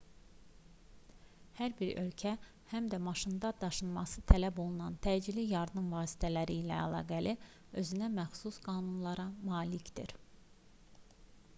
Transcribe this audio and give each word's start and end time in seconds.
hər 1.57 1.73
bir 1.81 1.99
ölkə 2.03 2.31
həm 2.71 2.87
də 2.93 2.99
maşında 3.07 3.51
daşınması 3.63 4.23
tələb 4.31 4.61
olunan 4.63 4.95
təcili 5.09 5.43
yardım 5.51 5.93
vasitələri 5.97 6.57
ilə 6.63 6.81
əlaqəli 6.87 7.35
özünəməxsus 7.83 8.59
qanunlara 8.71 9.27
malikdir 9.53 10.17